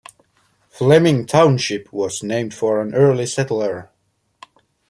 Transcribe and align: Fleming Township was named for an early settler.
Fleming 0.71 1.27
Township 1.27 1.93
was 1.93 2.23
named 2.23 2.55
for 2.55 2.81
an 2.81 2.95
early 2.95 3.27
settler. 3.27 3.91